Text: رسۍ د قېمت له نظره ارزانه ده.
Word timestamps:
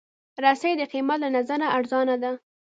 رسۍ 0.43 0.71
د 0.77 0.81
قېمت 0.91 1.17
له 1.23 1.29
نظره 1.37 1.67
ارزانه 1.77 2.15
ده. 2.23 2.31